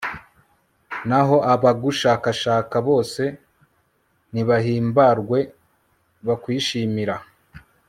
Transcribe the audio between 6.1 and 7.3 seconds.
bakwishimira